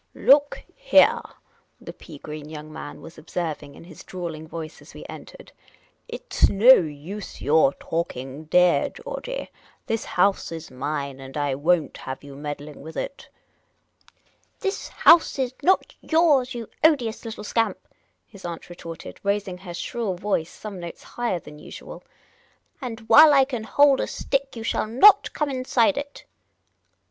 [0.15, 1.21] Look heah,"
[1.79, 5.51] the pea green young man was observing, in his drawling voice, as we entered;"
[6.07, 9.51] it 's no use your talking, deah Georgey.
[9.85, 13.29] This house is mine, and I won't have you meddling with it.""
[14.61, 17.77] This house is not yours, you odious little scamp,"
[18.25, 22.03] his aunt retorted, raising her shrill voice some notes higher than usual;"
[22.81, 26.25] and' ile I can hold a stick you shall not come inside it."